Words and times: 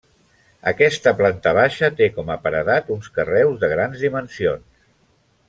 Aquesta 0.69 1.11
planta 1.19 1.53
baixa 1.57 1.89
té 1.99 2.07
com 2.15 2.31
a 2.37 2.39
paredat 2.47 2.91
uns 2.97 3.11
carreus 3.19 3.61
de 3.67 3.71
grans 3.77 4.03
dimensions. 4.09 4.67